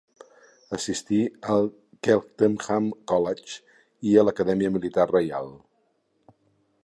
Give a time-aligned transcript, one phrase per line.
[0.77, 1.19] Assistí
[1.55, 1.67] al
[2.07, 3.61] Cheltenham College
[4.11, 5.53] i a l'Acadèmia Militar Reial.